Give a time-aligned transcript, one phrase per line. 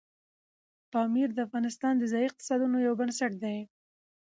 [0.91, 3.57] پامیر د افغانستان د ځایي اقتصادونو یو بنسټ دی.